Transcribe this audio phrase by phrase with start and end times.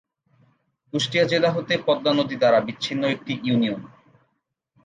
[0.93, 3.81] কুষ্টিয়া জেলা হতে পদ্মা নদী দ্বারা বিচ্ছিন্ন একটি ইউনিয়ন।